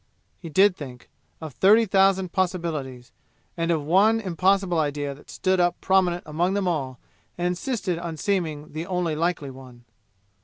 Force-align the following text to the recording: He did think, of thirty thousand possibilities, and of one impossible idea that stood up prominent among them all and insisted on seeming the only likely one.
He 0.39 0.49
did 0.49 0.75
think, 0.75 1.11
of 1.41 1.53
thirty 1.53 1.85
thousand 1.85 2.31
possibilities, 2.31 3.11
and 3.55 3.69
of 3.69 3.83
one 3.85 4.19
impossible 4.19 4.79
idea 4.79 5.13
that 5.13 5.29
stood 5.29 5.59
up 5.59 5.79
prominent 5.79 6.23
among 6.25 6.55
them 6.55 6.67
all 6.67 6.97
and 7.37 7.45
insisted 7.45 7.99
on 7.99 8.17
seeming 8.17 8.71
the 8.73 8.87
only 8.87 9.15
likely 9.15 9.51
one. 9.51 9.85